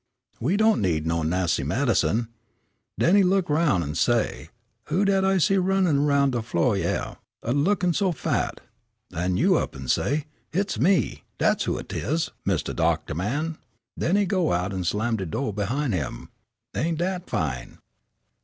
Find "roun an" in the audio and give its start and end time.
3.51-3.93